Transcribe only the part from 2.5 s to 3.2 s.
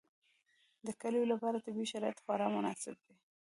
مناسب دي.